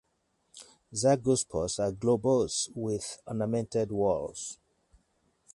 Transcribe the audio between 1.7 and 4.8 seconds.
are globose with ornamented walls.